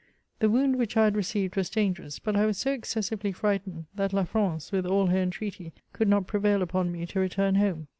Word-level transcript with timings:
The 0.39 0.49
wound 0.49 0.77
which 0.79 0.97
I 0.97 1.03
had 1.03 1.15
received 1.15 1.55
was 1.55 1.69
dan 1.69 1.93
gerous; 1.93 2.19
but 2.19 2.35
I 2.35 2.47
was 2.47 2.57
so 2.57 2.71
excessively 2.71 3.31
frightened, 3.31 3.85
that 3.93 4.13
La 4.13 4.23
France, 4.23 4.71
with 4.71 4.87
all 4.87 5.05
her 5.05 5.19
entreaty, 5.19 5.73
could 5.93 6.07
not 6.07 6.25
prevail 6.25 6.63
upon 6.63 6.91
me 6.91 7.05
to 7.05 7.19
return 7.19 7.53
home. 7.53 7.85